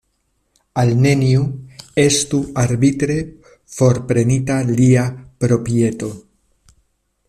[0.83, 1.43] Al neniu
[2.05, 3.19] estu arbitre
[3.77, 5.07] forprenita lia
[5.45, 6.13] proprieto.